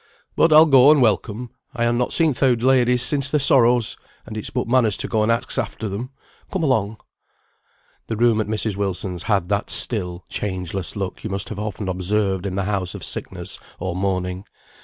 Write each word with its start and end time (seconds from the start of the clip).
"But 0.35 0.51
I'll 0.51 0.65
go 0.65 0.89
and 0.89 0.99
welcome. 0.99 1.51
I 1.75 1.83
han 1.83 1.95
not 1.99 2.11
seen 2.11 2.33
th' 2.33 2.41
oud 2.41 2.63
ladies 2.63 3.03
since 3.03 3.29
their 3.29 3.39
sorrows, 3.39 3.95
and 4.25 4.35
it's 4.35 4.49
but 4.49 4.67
manners 4.67 4.97
to 4.97 5.07
go 5.07 5.21
and 5.21 5.31
ax 5.31 5.59
after 5.59 5.87
them. 5.87 6.09
Come 6.51 6.63
along." 6.63 6.97
The 8.07 8.17
room 8.17 8.41
at 8.41 8.47
Mrs. 8.47 8.75
Wilson's 8.75 9.21
had 9.29 9.47
that 9.49 9.69
still, 9.69 10.25
changeless 10.27 10.95
look 10.95 11.23
you 11.23 11.29
must 11.29 11.49
have 11.49 11.59
often 11.59 11.87
observed 11.87 12.47
in 12.47 12.55
the 12.55 12.63
house 12.63 12.95
of 12.95 13.03
sickness 13.03 13.59
or 13.77 13.95
mourning. 13.95 14.43